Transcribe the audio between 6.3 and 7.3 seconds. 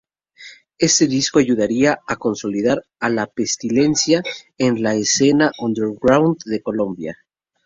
de Colombia.